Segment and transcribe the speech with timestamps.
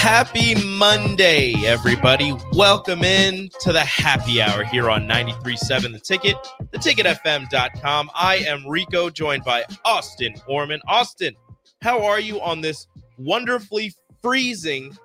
[0.00, 2.34] Happy Monday, everybody.
[2.54, 6.36] Welcome in to the happy hour here on 93.7 The Ticket,
[6.72, 8.10] theticketfm.com.
[8.14, 10.80] I am Rico, joined by Austin Orman.
[10.88, 11.36] Austin,
[11.82, 12.86] how are you on this
[13.18, 14.96] wonderfully freezing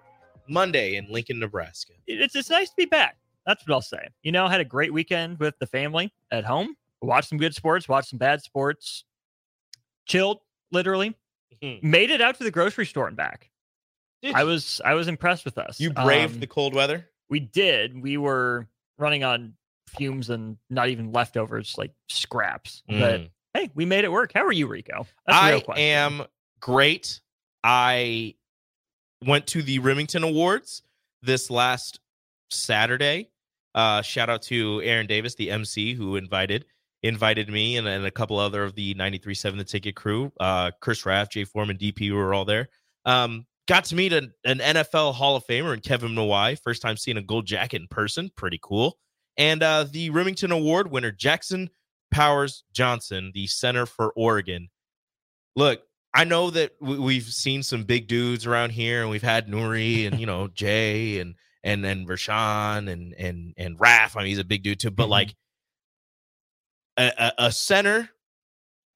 [0.47, 1.91] Monday in Lincoln, Nebraska?
[2.07, 3.17] It's, it's nice to be back.
[3.45, 4.07] That's what I'll say.
[4.23, 6.73] You know, I had a great weekend with the family at home.
[7.01, 9.03] Watched some good sports, watched some bad sports,
[10.05, 10.39] chilled,
[10.71, 11.17] literally.
[11.61, 11.91] Mm-hmm.
[11.91, 13.49] Made it out to the grocery store and back.
[14.25, 14.45] Did I you?
[14.47, 15.79] was I was impressed with us.
[15.79, 17.07] You braved Um, the cold weather?
[17.29, 17.99] We did.
[18.01, 19.53] We were running on
[19.97, 22.83] fumes and not even leftovers, like scraps.
[22.87, 23.29] But Mm.
[23.53, 24.31] hey, we made it work.
[24.33, 25.07] How are you, Rico?
[25.25, 26.21] That's the real I am
[26.59, 27.21] great.
[27.63, 28.35] I
[29.25, 30.81] went to the Remington Awards
[31.21, 31.99] this last
[32.51, 33.29] Saturday.
[33.73, 36.65] Uh, shout out to Aaron Davis, the MC, who invited
[37.03, 40.31] invited me and, and a couple other of the 93.7 The Ticket crew.
[40.39, 42.69] Uh, Chris Raff, Jay Foreman, DP were all there.
[43.05, 46.57] Um, got to meet an, an NFL Hall of Famer and Kevin Mawae.
[46.63, 48.29] First time seeing a gold jacket in person.
[48.35, 48.97] Pretty cool.
[49.37, 51.69] And uh, the Remington Award winner, Jackson
[52.11, 54.69] Powers Johnson, the center for Oregon.
[55.55, 55.81] Look,
[56.13, 60.07] I know that we- we've seen some big dudes around here, and we've had Nuri
[60.07, 64.15] and you know Jay and and and Rashawn and and and Raf.
[64.15, 64.91] I mean, he's a big dude too.
[64.91, 65.09] But Mhm.
[65.09, 65.35] like
[66.97, 68.09] a, a center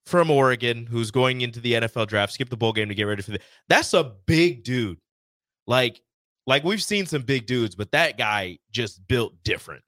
[0.10, 3.22] from Oregon who's going into the NFL draft, skip the bowl game to get ready
[3.22, 3.40] for the.
[3.70, 4.98] That's a big dude.
[5.68, 6.02] Like
[6.48, 9.84] like we've seen some big dudes, but that guy just built different.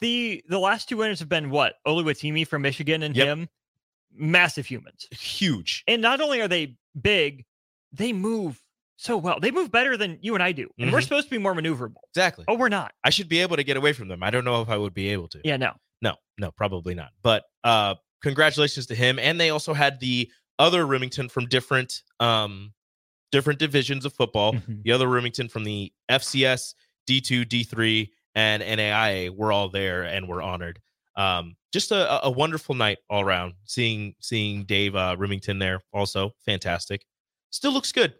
[0.00, 1.76] the the last two winners have been what?
[1.86, 3.26] Oluwatimi from Michigan and Yep.
[3.26, 3.48] him.
[4.12, 5.06] Massive humans.
[5.10, 5.84] Huge.
[5.86, 7.44] And not only are they big,
[7.92, 8.60] they move
[8.96, 9.38] so well.
[9.40, 10.68] They move better than you and I do.
[10.78, 11.04] And we're Mhm.
[11.04, 12.00] supposed to be more maneuverable.
[12.12, 12.44] Exactly.
[12.48, 12.92] Oh, we're not.
[13.04, 14.22] I should be able to get away from them.
[14.22, 15.40] I don't know if I would be able to.
[15.44, 15.72] Yeah, no.
[16.02, 17.12] No, no, probably not.
[17.22, 19.18] But uh congratulations to him.
[19.18, 22.72] And they also had the other Remington from different um
[23.30, 24.54] different divisions of football.
[24.54, 24.82] Mhm.
[24.82, 26.74] The other Remington from the FCS,
[27.06, 30.80] D2, D3, and NAIA were all there and were honored.
[31.16, 33.54] Um just a, a wonderful night all around.
[33.64, 37.04] Seeing seeing Dave uh, Remington there also fantastic.
[37.50, 38.14] Still looks good.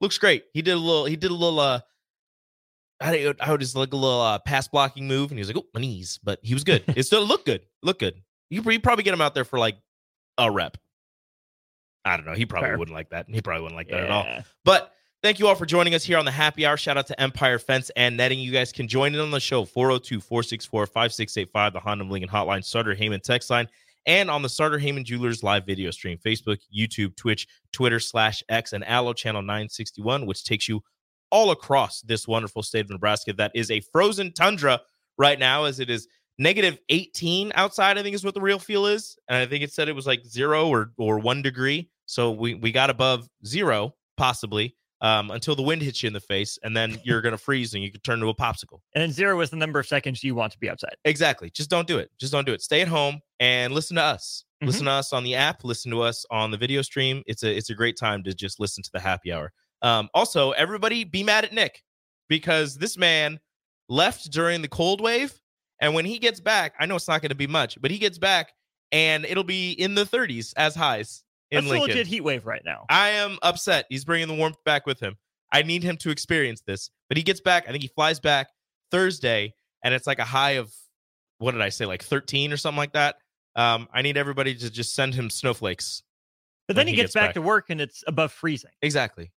[0.00, 0.44] Looks great.
[0.52, 1.80] He did a little he did a little uh
[3.00, 5.48] I don't I would just like a little uh, pass blocking move, and he was
[5.48, 6.84] like, "Oh, my knees," but he was good.
[6.94, 7.62] It still looked good.
[7.82, 8.22] Looked good.
[8.52, 9.78] You you probably get him out there for like
[10.36, 10.76] a rep.
[12.04, 12.34] I don't know.
[12.34, 12.78] He probably Fair.
[12.78, 13.26] wouldn't like that.
[13.28, 14.26] He probably wouldn't like that at all.
[14.64, 14.92] But
[15.22, 16.76] thank you all for joining us here on the happy hour.
[16.76, 18.40] Shout out to Empire Fence and Netting.
[18.40, 22.62] You guys can join in on the show 402 464 5685, the Honda Lincoln hotline,
[22.62, 23.68] Sartor Hamann text line,
[24.04, 28.74] and on the Sartor Hamann Jewelers live video stream Facebook, YouTube, Twitch, Twitter slash X,
[28.74, 30.82] and Allo channel 961, which takes you
[31.30, 34.82] all across this wonderful state of Nebraska that is a frozen tundra
[35.16, 36.06] right now, as it is
[36.38, 39.16] negative 18 outside, I think is what the real feel is.
[39.28, 41.90] And I think it said it was like zero or or one degree.
[42.06, 46.20] So we we got above zero, possibly, um, until the wind hits you in the
[46.20, 48.80] face, and then you're gonna freeze and you can turn to a popsicle.
[48.94, 50.94] And then zero is the number of seconds you want to be outside.
[51.04, 51.50] Exactly.
[51.50, 52.10] Just don't do it.
[52.18, 52.62] Just don't do it.
[52.62, 54.44] Stay at home and listen to us.
[54.62, 54.66] Mhm.
[54.68, 55.64] Listen to us on the app.
[55.64, 57.22] Listen to us on the video stream.
[57.26, 59.52] It's a it's a great time to just listen to the happy hour.
[59.82, 61.82] Um, also, everybody be mad at Nick
[62.28, 63.40] because this man
[63.88, 65.40] left during the cold wave,
[65.82, 67.98] and when he gets back, I know it's not going to be much, but he
[67.98, 68.54] gets back
[68.92, 71.88] and it'll be in the 30s as highs in That's a Lincoln.
[71.88, 72.86] legit heat wave right now.
[72.88, 73.86] I am upset.
[73.90, 75.16] He's bringing the warmth back with him.
[75.52, 76.88] I need him to experience this.
[77.08, 77.64] But he gets back.
[77.68, 78.48] I think he flies back
[78.90, 80.72] Thursday, and it's like a high of
[81.38, 83.16] what did I say, like 13 or something like that.
[83.56, 86.02] Um, I need everybody to just send him snowflakes.
[86.68, 87.34] But then he, he gets, gets back, back.
[87.34, 88.70] to work and it's above freezing.
[88.80, 89.32] Exactly.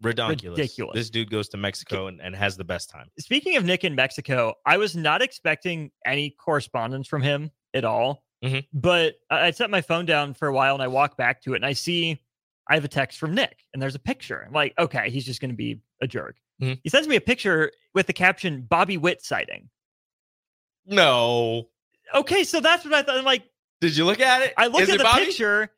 [0.00, 0.56] Ridiculous.
[0.58, 0.94] Ridiculous.
[0.94, 3.08] This dude goes to Mexico and, and has the best time.
[3.18, 8.22] Speaking of Nick in Mexico, I was not expecting any correspondence from him at all.
[8.44, 8.64] Mhm.
[8.72, 11.56] But I set my phone down for a while and I walk back to it
[11.56, 12.20] and I see
[12.70, 14.44] I have a text from Nick and there's a picture.
[14.46, 16.36] I'm like, okay, he's just going to be a jerk.
[16.62, 16.78] Mhm.
[16.84, 19.68] He sends me a picture with the caption Bobby Witt sighting.
[20.86, 21.68] No.
[22.14, 23.18] Okay, so that's what I thought.
[23.18, 23.44] I'm like,
[23.80, 24.54] Did you look at it?
[24.56, 25.26] I looked Is at the Bobby?
[25.26, 25.70] picture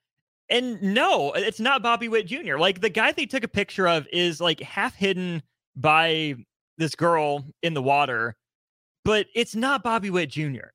[0.51, 2.57] and no, it's not Bobby Witt Jr.
[2.59, 5.43] Like the guy they took a picture of is like half hidden
[5.77, 6.35] by
[6.77, 8.37] this girl in the water,
[9.05, 10.69] but it's not Bobby Witt Jr.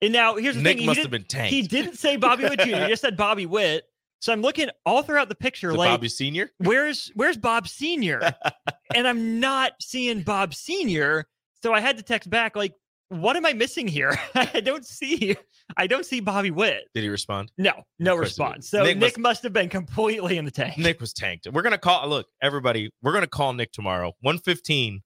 [0.00, 1.52] And now here's the Nick thing: must he have didn't, been tanked.
[1.52, 2.76] he didn't say Bobby Witt Jr.
[2.76, 3.84] He just said Bobby Witt.
[4.20, 6.50] So I'm looking all throughout the picture, like Bobby Senior.
[6.58, 8.34] where's where's Bob Senior?
[8.94, 11.26] and I'm not seeing Bob Senior.
[11.62, 12.74] So I had to text back, like,
[13.12, 14.18] what am I missing here?
[14.34, 15.36] I don't see,
[15.76, 16.84] I don't see Bobby Witt.
[16.94, 17.52] Did he respond?
[17.58, 18.68] No, no Of course he response.
[18.68, 20.78] So Nick Nick, must- must, have been completely in the tank.
[20.78, 21.46] Nick was tanked.
[21.52, 22.08] We're gonna call.
[22.08, 24.12] Look, everybody, we're gonna call Nick tomorrow.
[24.20, 25.02] One fifteen.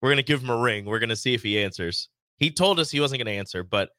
[0.00, 0.84] We're gonna give him a ring.
[0.84, 2.08] We're gonna see if he answers.
[2.38, 3.90] He told us he wasn't gonna answer, but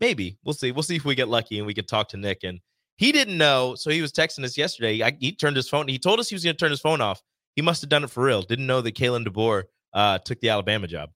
[0.00, 0.72] maybe we'll see.
[0.72, 2.44] We'll see if we get lucky and we can talk to Nick.
[2.44, 2.60] And
[2.96, 5.02] he didn't know, so he was texting us yesterday.
[5.02, 5.88] I, he turned his phone.
[5.88, 7.22] He told us he was gonna turn his phone off.
[7.56, 8.42] He must have done it for real.
[8.42, 9.64] Didn't know that Kalen DeBoer
[9.94, 11.10] uh, took the Alabama job.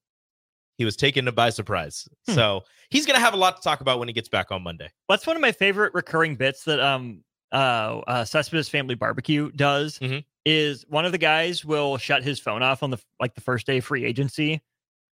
[0.83, 2.09] He was taken by surprise.
[2.27, 2.35] Hmm.
[2.35, 4.91] So he's gonna have a lot to talk about when he gets back on Monday.
[5.09, 10.01] That's one of my favorite recurring bits that um uh, uh Cespedes Family Barbecue does.
[10.01, 10.25] Mhm.
[10.45, 13.65] Is one of the guys will shut his phone off on the like the first
[13.65, 14.61] day of free agency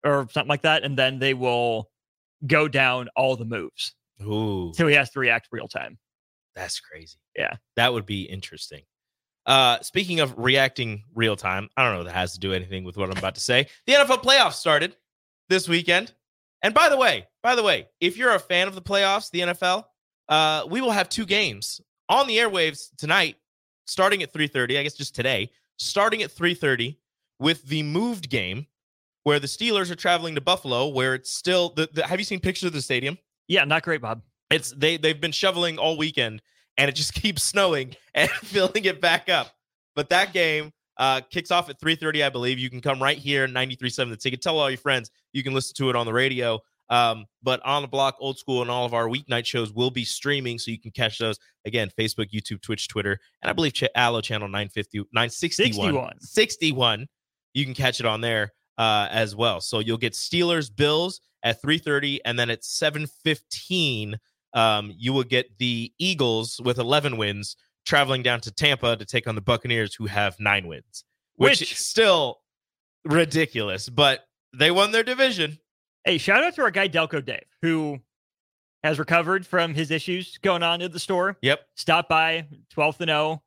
[0.06, 1.90] or something like that, and then they will
[2.46, 4.72] go down all the moves, Ooh.
[4.74, 5.98] so he has to react real time.
[6.54, 7.18] That's crazy.
[7.36, 7.56] Yeah.
[7.76, 8.84] That would be interesting.
[9.44, 12.84] Uh, speaking of reacting real time, I don't know if that has to do anything
[12.84, 13.66] with what I'm about to say.
[13.86, 14.96] The NFL playoffs started
[15.48, 16.12] this weekend.
[16.62, 19.40] And by the way, by the way, if you're a fan of the playoffs, the
[19.40, 19.84] NFL,
[20.28, 23.36] uh, we will have two games on the airwaves tonight,
[23.86, 24.78] starting at 3:30.
[24.78, 26.96] I guess just today, starting at 3:30
[27.38, 28.66] with the moved game
[29.24, 32.40] where the Steelers are traveling to Buffalo, where it's still the, the have you seen
[32.40, 33.18] pictures of the stadium?
[33.46, 34.22] Yeah, not great, Bob.
[34.50, 36.42] It's they they've been shoveling all weekend
[36.76, 39.52] and it just keeps snowing and filling it back up.
[39.94, 42.58] But that game uh kicks off at 3:30 I believe.
[42.58, 44.42] You can come right here 93.7 the ticket.
[44.42, 46.60] Tell all your friends you can listen to it on the radio.
[46.90, 50.04] Um, but on the block, old school, and all of our weeknight shows will be
[50.04, 51.90] streaming, so you can catch those again.
[51.98, 56.20] Facebook, YouTube, Twitch, Twitter, and I believe Ch- Allo channel 950, 961, 61.
[56.20, 57.06] 61.
[57.52, 59.60] You can catch it on there uh, as well.
[59.60, 64.14] So you'll get Steelers Bills at 3:30, and then at 7:15,
[64.54, 67.56] um, you will get the Eagles with 11 wins
[67.88, 71.04] traveling down to Tampa to take on the Buccaneers, who have nine wins,
[71.36, 72.38] which, Which- is still
[73.04, 73.88] ridiculous.
[73.88, 74.24] But
[74.54, 75.58] they won their division.
[76.04, 77.98] Hey, shout out to our guy Delco Dave, who
[78.84, 81.36] has recovered from his issues going on at the store.
[81.42, 81.60] Yep.
[81.76, 83.42] Stopped by 12th and 0.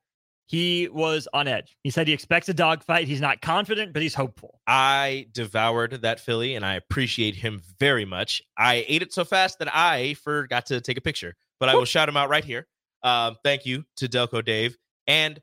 [0.47, 1.77] He was on edge.
[1.81, 3.07] He said he expects a dogfight.
[3.07, 4.59] He's not confident, but he's hopeful.
[4.67, 8.41] I devoured that Philly and I appreciate him very much.
[8.57, 11.85] I ate it so fast that I forgot to take a picture, but I will
[11.85, 12.67] shout him out right here.
[13.03, 14.77] Um, thank you to Delco Dave.
[15.07, 15.41] And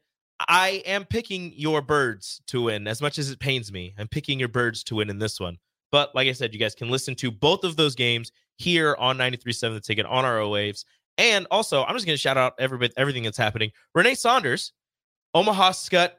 [0.48, 3.94] I am picking your birds to win as much as it pains me.
[3.98, 5.58] I'm picking your birds to win in this one.
[5.90, 9.16] But like I said, you guys can listen to both of those games here on
[9.18, 10.84] 93.7 The Ticket on our waves.
[11.16, 13.72] And also, I'm just going to shout out every, everything that's happening.
[13.94, 14.72] Renee Saunders,
[15.34, 16.12] Omaha Skutt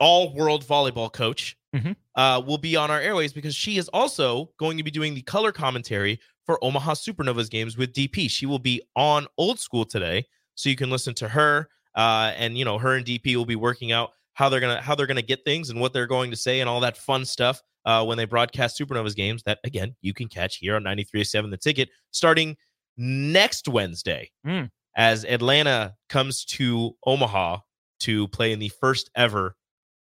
[0.00, 1.96] all world volleyball coach, Mhm.
[2.16, 5.22] uh, will be on our airways because she is also going to be doing the
[5.22, 8.28] color commentary for Omaha Supernovas games with DP.
[8.28, 11.68] She will be on old school today, so you can listen to her.
[11.94, 14.94] Uh, and you know, her and DP will be working out how they're gonna how
[14.94, 17.60] they're gonna get things and what they're going to say and all that fun stuff
[17.84, 19.42] uh, when they broadcast Supernovas games.
[19.44, 22.56] That again, you can catch here on 93.7 The Ticket starting
[22.96, 24.70] next Wednesday Mm.
[24.96, 27.58] as Atlanta comes to Omaha
[28.00, 29.56] to play in the first ever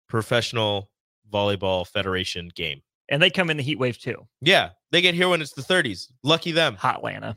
[0.09, 0.91] professional
[1.33, 2.83] volleyball federation game.
[3.09, 4.27] And they come in the heat wave too.
[4.41, 6.09] Yeah, they get here when it's the 30s.
[6.23, 6.75] Lucky them.
[6.77, 7.37] Hot Atlanta.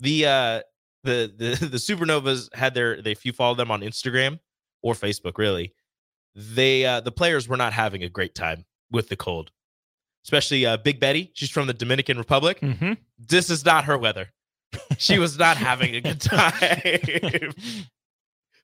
[0.00, 0.60] The uh
[1.04, 4.38] the the the supernovas had their they if you follow them on instagram
[4.82, 5.72] or facebook really
[6.34, 9.50] they uh the players were not having a great time with the cold
[10.24, 12.92] especially uh big betty she's from the dominican republic Mm-hmm.
[13.18, 14.28] this is not her weather.
[14.98, 16.52] She was not having a good time.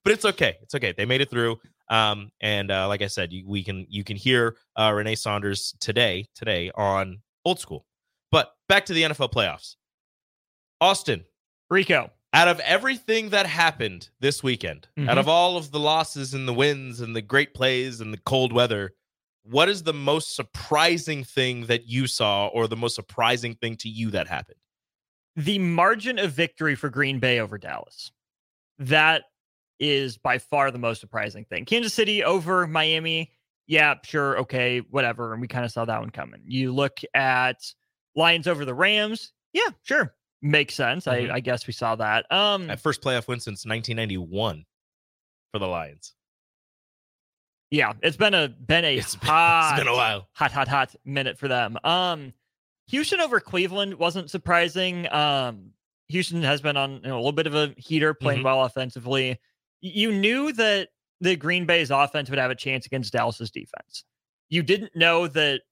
[0.05, 3.33] But it's okay it's okay they made it through um and uh like i said
[3.33, 7.87] you, we can you can hear uh renee saunders today today on old school.
[8.31, 9.77] But back to the nfl playoffs
[10.81, 11.25] austin
[11.71, 12.11] Rico.
[12.33, 15.09] out of everything that happened this weekend, Mhm.
[15.09, 18.19] out of all of the losses and the wins and the great plays and the
[18.19, 18.95] cold weather,
[19.43, 23.89] what is the most surprising thing that you saw or the most surprising thing to
[23.89, 24.59] you that happened?
[25.37, 28.13] the margin of victory for Green Bay over Dallas.
[28.79, 29.25] That
[29.81, 31.65] is by far the most surprising thing.
[31.65, 33.33] Kansas City over Miami.
[33.67, 34.39] Yeah, sure.
[34.39, 35.33] Okay, whatever.
[35.33, 36.43] And we kind of saw that one coming.
[36.47, 37.57] You look at
[38.15, 39.33] Lions over the Rams.
[39.53, 40.15] Yeah, sure.
[40.47, 41.07] Makes sense.
[41.07, 41.31] Mhm.
[41.31, 42.31] I, I guess we saw that.
[42.31, 44.65] Um, That first playoff win since 1991
[45.53, 46.15] for the Lions.
[47.71, 50.29] yeah, it's been a been a It's been, hot, it's been a while.
[50.35, 51.79] hot, hot, hot minute for them.
[51.83, 52.33] Um,
[52.89, 55.11] Houston over Cleveland wasn't surprising.
[55.11, 55.71] Um,
[56.09, 58.45] Houston has been on you know, a little bit of a heater, playing Mhm.
[58.45, 59.41] well offensively.
[59.81, 64.05] You knew that the Green Bay's offense would have a chance against Dallas's defense.
[64.51, 65.63] You didn't know that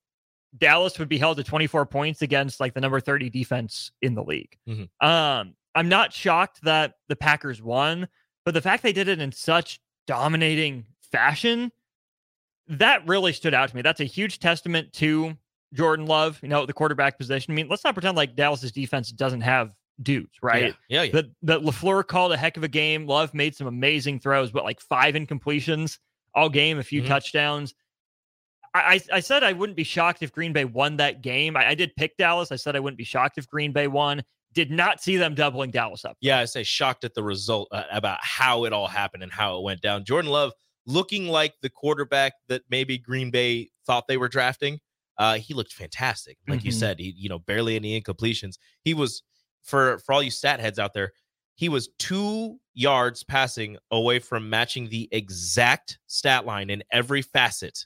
[0.57, 4.23] Dallas would be held to 24 points against like the number 30 defense in the
[4.23, 4.55] league.
[4.67, 4.89] Mhm.
[5.01, 8.07] Um, I'm not shocked that the Packers won,
[8.45, 11.71] but the fact they did it in such dominating fashion,
[12.67, 13.81] that really stood out to me.
[13.81, 15.37] That's a huge testament to
[15.73, 17.51] Jordan Love, you know, the quarterback position.
[17.51, 20.75] I mean, let's not pretend like Dallas's defense doesn't have dudes, right?
[20.87, 21.01] Yeah.
[21.01, 21.03] Yeah.
[21.03, 21.11] yeah.
[21.13, 23.07] That that Lafleur called a heck of a game.
[23.07, 25.97] Love made some amazing throws, but like five incompletions
[26.35, 27.07] all game, a few Mhm.
[27.07, 27.73] touchdowns.
[28.75, 31.55] I, I said I wouldn't be shocked if Green Bay won that game.
[31.55, 32.51] I, I did pick Dallas.
[32.51, 34.23] I said I wouldn't be shocked if Green Bay won.
[34.53, 36.17] Did not see them doubling Dallas up.
[36.21, 39.57] Yeah, I say shocked at the result uh, about how it all happened and how
[39.57, 40.05] it went down.
[40.05, 40.53] Jordan Love
[40.85, 44.79] looking like the quarterback that maybe Green Bay thought they were drafting.
[45.17, 46.37] Uh, he looked fantastic.
[46.47, 46.79] Like you Mhm.
[46.79, 48.57] said, he you know barely any incompletions.
[48.83, 49.23] He was
[49.63, 51.13] for for all you stat heads out there.
[51.55, 57.85] He was two yards passing away from matching the exact stat line in every facet,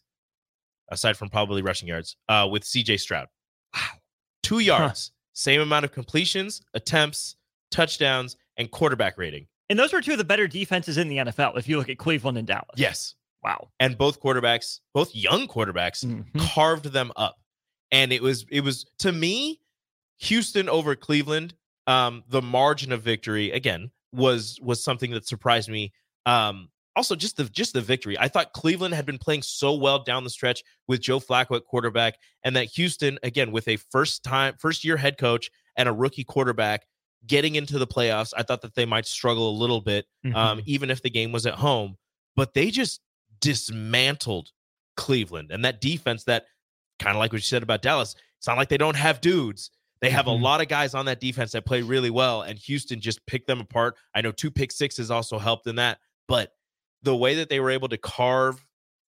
[0.89, 3.27] aside from probably rushing yards, uh, with CJ Stroud.
[3.75, 3.81] Wow,
[4.43, 7.35] two yards, same amount of completions, attempts,
[7.71, 9.47] touchdowns, and quarterback rating.
[9.69, 11.57] And those were two of the better defenses in the NFL.
[11.57, 12.65] If you look at Cleveland and Dallas.
[12.77, 13.15] Yes.
[13.43, 13.69] Wow.
[13.79, 16.53] And both quarterbacks, both young quarterbacks, Mhm.
[16.53, 17.37] carved them up.
[17.91, 19.59] And it was it was to me,
[20.19, 21.53] Houston over Cleveland,
[21.85, 25.93] um, the margin of victory again was was something that surprised me.
[26.25, 28.17] Um, also just the just the victory.
[28.19, 31.63] I thought Cleveland had been playing so well down the stretch with Joe Flacco at
[31.65, 35.93] quarterback, and that Houston, again, with a first time, first year head coach and a
[35.93, 36.85] rookie quarterback
[37.25, 40.63] getting into the playoffs, I thought that they might struggle a little bit um, Mhm.
[40.65, 41.97] even if the game was at home.
[42.35, 43.01] But they just
[43.39, 44.49] dismantled
[44.95, 46.45] Cleveland and that defense that
[46.99, 48.15] kind of like what you said about Dallas.
[48.37, 49.69] It's not like they don't have dudes.
[50.01, 50.39] They have Mhm.
[50.39, 53.47] a lot of guys on that defense that play really well, and Houston just picked
[53.47, 53.95] them apart.
[54.15, 56.53] I know two pick sixes also helped in that, but
[57.03, 58.65] the way that they were able to carve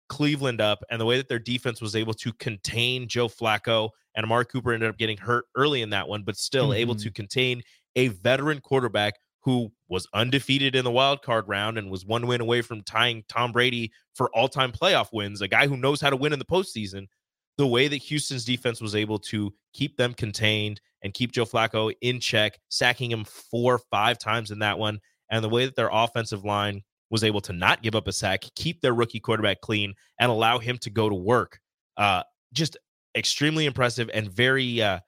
[0.09, 4.23] Cleveland up and the way that their defense was able to contain Joe Flacco and
[4.23, 7.03] Amari Cooper ended up getting hurt early in that one, but still able Mhm.
[7.03, 7.61] to contain
[7.95, 12.41] a veteran quarterback who was undefeated in the wild card round and was one win
[12.41, 16.09] away from tying Tom Brady for all time playoff wins, a guy who knows how
[16.09, 17.07] to win in the postseason.
[17.57, 21.93] The way that Houston's defense was able to keep them contained and keep Joe Flacco
[22.01, 25.89] in check, sacking him four, five times in that one, and the way that their
[25.91, 29.93] offensive line was able to not give up a sack, keep their rookie quarterback clean,
[30.19, 31.59] and allow him to go to work.
[31.95, 32.23] Uh,
[32.53, 32.77] just
[33.15, 34.99] extremely impressive and very uh,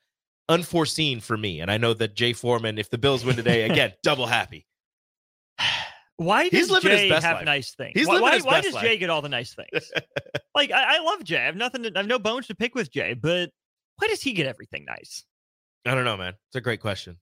[0.47, 1.61] unforeseen for me.
[1.61, 4.65] And I know that Jay Foreman, if the Bills win today, again, double happy.
[6.17, 7.45] Why does Jay have life.
[7.45, 7.93] nice things?
[7.95, 8.83] He's why why, why does life.
[8.83, 9.89] Jay get all the nice things?
[10.55, 11.37] like I, I love Jay.
[11.37, 11.83] I have nothing.
[11.83, 13.51] To, I have no bones to pick with Jay, but
[13.95, 15.23] why does he get everything nice?
[15.85, 16.33] I don't know, man.
[16.49, 17.17] It's a great question.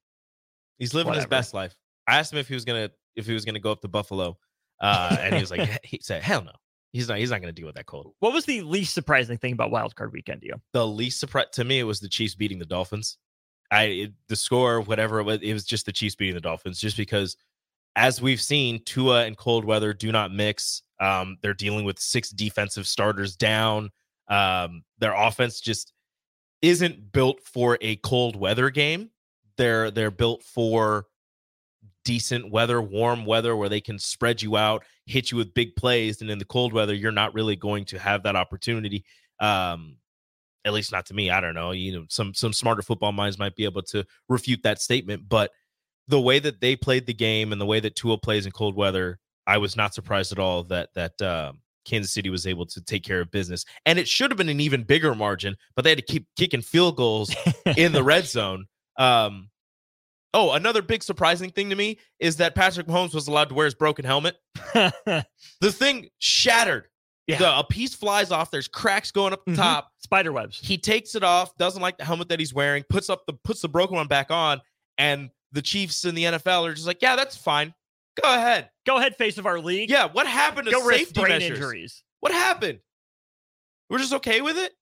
[0.80, 1.76] He's living his best life.
[2.08, 4.38] I asked him if he was gonna if he was gonna go up to Buffalo,
[4.80, 6.52] uh, and he was like, he said, "Hell no,
[6.94, 7.18] he's not.
[7.18, 9.96] He's not gonna deal with that cold." What was the least surprising thing about Wild
[9.96, 10.56] Card Weekend to you?
[10.74, 13.18] The least surprise to me it was the Chiefs beating the Dolphins.
[13.72, 16.80] I it, the score, whatever it was, it was just the Chiefs beating the Dolphins,
[16.80, 17.36] just because,
[17.96, 20.84] as we've seen, Tua and cold weather do not mix.
[21.00, 23.92] Um, they're dealing with six defensive starters down.
[24.30, 25.94] Um, their offense just
[26.62, 29.10] isn't built for a cold weather game.
[29.58, 31.06] They're they're built for
[32.08, 36.22] decent weather, warm weather where they can spread you out, hit you with big plays,
[36.22, 39.04] and in the cold weather, you're not really going to have that opportunity.
[39.42, 39.98] Um,
[40.64, 41.30] at least not to me.
[41.30, 41.72] I don't know.
[41.72, 45.52] You know, some some smarter football minds might be able to refute that statement, but
[46.08, 48.78] the way that they played the game and the way that Tua plays in cold
[48.78, 52.82] weather, I was not surprised at all that that um, Kansas City was able to
[52.82, 53.66] take care of business.
[53.86, 56.62] And it should have been an even bigger margin, but they had to keep kicking
[56.62, 57.36] field goals
[57.76, 58.66] in the red zone.
[58.98, 59.50] Um,
[60.38, 63.66] oh, another big surprising thing to me is that Patrick Mahomes was allowed to wear
[63.66, 64.36] his broken helmet.
[64.76, 65.26] the
[65.72, 66.88] thing shattered.
[67.26, 67.40] Yeah.
[67.40, 68.52] The, a piece flies off.
[68.52, 69.58] There's cracks going up the Mhm.
[69.58, 69.92] top.
[69.98, 70.60] Spider webs.
[70.64, 71.56] He takes it off.
[71.58, 72.84] Doesn't like the helmet that he's wearing.
[72.90, 74.62] Puts up the puts the broken one back on.
[74.98, 77.74] And the Chiefs in the NFL are just like, yeah, that's fine.
[78.22, 78.70] Go ahead.
[78.86, 79.90] Go ahead, face of our league.
[79.90, 80.06] Yeah.
[80.06, 81.58] What happened to Go safety brain measures?
[81.58, 82.04] injuries.
[82.22, 82.80] What happened?
[83.90, 84.74] We're just okay with it.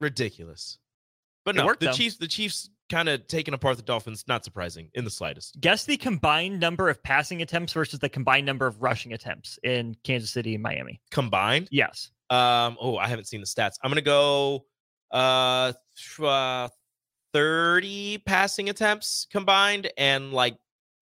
[0.00, 0.78] Ridiculous.
[1.44, 1.92] But no, worked, the though.
[1.92, 2.16] Chiefs.
[2.16, 4.24] The Chiefs kind of taking apart the Dolphins.
[4.28, 5.60] Not surprising in the slightest.
[5.60, 9.96] Guess the combined number of passing attempts versus the combined number of rushing attempts in
[10.04, 11.00] Kansas City and Miami.
[11.10, 11.68] Combined.
[11.70, 12.10] Yes.
[12.30, 12.76] Um.
[12.80, 13.76] Oh, I haven't seen the stats.
[13.82, 14.66] I'm gonna go.
[15.10, 15.72] Uh,
[16.22, 16.68] uh,
[17.32, 20.56] thirty passing attempts combined and like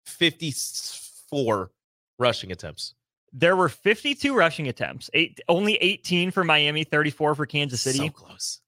[0.06, 1.70] fifty-four
[2.18, 2.94] rushing attempts.
[3.36, 8.08] There were 52 rushing attempts, eight, only 18 for Miami, 34 for Kansas City, So
[8.10, 8.60] close.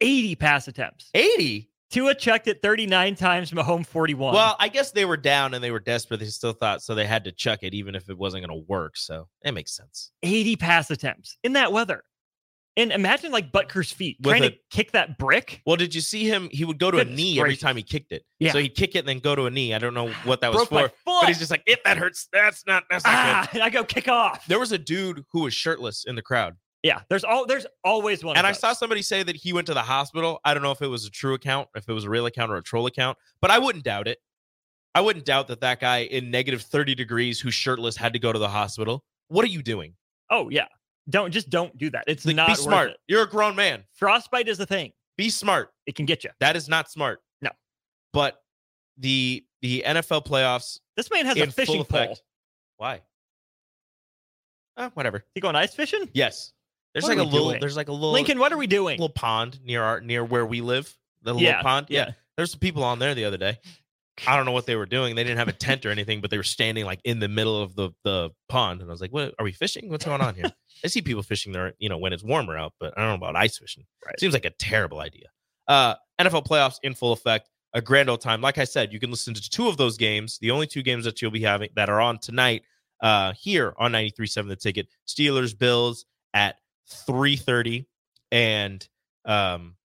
[0.00, 1.10] 80 pass attempts.
[1.14, 1.71] Eighty.
[1.92, 4.34] Tua checked it 39 times, Mahomes 41.
[4.34, 6.20] Well, I guess they were down and they were desperate.
[6.20, 6.94] They still thought so.
[6.94, 8.96] They had to chuck it, even if it wasn't going to work.
[8.96, 10.10] So it makes sense.
[10.22, 12.02] 80 pass attempts in that weather.
[12.74, 15.60] And imagine like Butker's feet With trying a- to kick that brick.
[15.66, 16.48] Well, did you see him?
[16.50, 17.62] He would go to a Goodness knee every gracious.
[17.62, 18.22] time he kicked it.
[18.38, 18.52] Yeah.
[18.52, 19.74] So he'd kick it and then go to a knee.
[19.74, 20.88] I don't know what that was Broke my for.
[20.88, 21.20] foot.
[21.20, 23.58] But he's just like, if that hurts, that's not that's not ah, good.
[23.60, 24.46] and I go kick off.
[24.46, 26.54] There was a dude who was shirtless in the crowd.
[26.82, 28.36] Yeah, there's all there's always one.
[28.36, 30.40] And I saw somebody say that he went to the hospital.
[30.44, 32.50] I don't know if it was a true account, if it was a real account
[32.50, 34.18] or a troll account, but I wouldn't doubt it.
[34.94, 38.32] I wouldn't doubt that that guy in negative 30 degrees who's shirtless had to go
[38.32, 39.04] to the hospital.
[39.28, 39.94] What are you doing?
[40.28, 40.66] Oh yeah,
[41.08, 42.04] don't just don't do that.
[42.08, 42.90] It's Like, not be smart.
[42.90, 42.96] it.
[43.06, 43.84] You're a grown man.
[43.94, 44.92] Frostbite is a thing.
[45.16, 45.70] Be smart.
[45.86, 46.30] It can get you.
[46.40, 47.20] That is not smart.
[47.40, 47.50] No.
[48.12, 48.42] But
[48.98, 52.18] the the NFL playoffs This man has a fishing pole.
[52.76, 53.02] Why?
[54.76, 55.24] Uh, whatever.
[55.34, 56.08] He going ice fishing?
[56.12, 56.52] Yes.
[56.94, 57.48] There's What like a little.
[57.48, 57.60] doing?
[57.60, 58.12] There's like a little.
[58.12, 58.98] Lincoln, what are we doing?
[58.98, 60.94] little pond near our near where we live.
[61.22, 61.86] The little Yeah, pond.
[61.88, 62.12] yeah.
[62.36, 63.58] There's some people on there the other day.
[64.26, 65.14] I don't know what they were doing.
[65.14, 67.60] They didn't have a tent or anything, but they were standing like in the middle
[67.62, 68.80] of the the pond.
[68.82, 69.34] And I was like, "What?
[69.38, 69.88] Are we fishing?
[69.88, 70.52] What's going on here?"
[70.84, 73.14] I see people fishing there, you know, when it's warmer out, but I don't know
[73.26, 73.84] about ice fishing.
[74.04, 74.18] Right.
[74.18, 75.26] Seems like a terrible idea.
[75.68, 77.48] Uh, NFL playoffs in full effect.
[77.74, 78.42] A grand old time.
[78.42, 80.38] Like I said, you can listen to two of those games.
[80.40, 82.64] The only two games that you'll be having that are on tonight
[83.00, 84.88] uh, here on 93.7 The Ticket.
[85.08, 86.56] Steelers, Bills at
[86.90, 87.86] 3.30
[88.30, 88.86] and
[89.24, 89.76] um,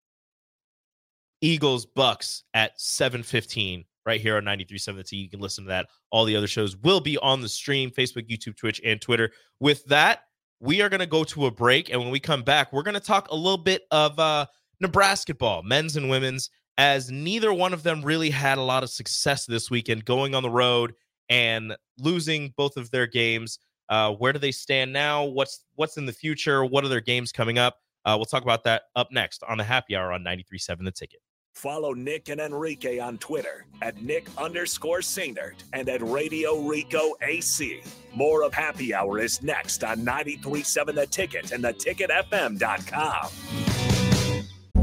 [1.42, 5.88] Eagles, Bucks at 7.15 right here on 93.7 The You can listen to that.
[6.12, 9.32] All the other shows will be on the stream, Facebook, YouTube, Twitch, and Twitter.
[9.60, 10.22] With that,
[10.60, 11.90] we are going to go to a break.
[11.90, 14.46] And when we come back, we're going to talk a little bit of uh,
[14.80, 18.90] Nebraska ball, men's and women's, as neither one of them really had a lot of
[18.90, 20.94] success this weekend going on the road
[21.30, 23.60] and losing both of their games.
[23.90, 25.24] Uh, where do they stand now?
[25.24, 26.66] What's what's in the future?
[26.66, 27.78] What are their games coming up?
[28.06, 31.20] Uh, we'll talk about that up next on the Happy Hour on 93.7 The Ticket.
[31.54, 37.82] Follow Nick and Enrique on Twitter at Nick underscore Sainert and at Radio Rico AC.
[38.14, 43.67] More of Happy Hour is next on 93.7 The Ticket and theticketfm.com.